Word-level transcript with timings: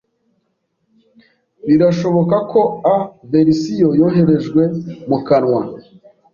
birashoboka 1.67 2.35
ko 2.51 2.61
a 2.95 2.95
verisiyo 3.31 3.89
yoherejwe 3.99 4.61
mu 5.09 5.17
kanwa 5.27 5.61